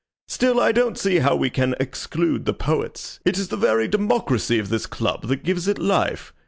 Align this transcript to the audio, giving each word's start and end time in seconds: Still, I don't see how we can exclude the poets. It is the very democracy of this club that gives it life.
Still, 0.27 0.59
I 0.59 0.71
don't 0.71 0.97
see 0.97 1.19
how 1.19 1.35
we 1.35 1.51
can 1.51 1.75
exclude 1.79 2.45
the 2.45 2.55
poets. 2.55 3.19
It 3.23 3.37
is 3.37 3.49
the 3.49 3.55
very 3.55 3.87
democracy 3.87 4.57
of 4.57 4.69
this 4.69 4.87
club 4.87 5.27
that 5.27 5.43
gives 5.43 5.67
it 5.67 5.77
life. 5.77 6.33